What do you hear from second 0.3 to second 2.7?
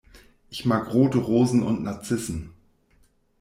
Ich mag rote Rosen und Narzissen.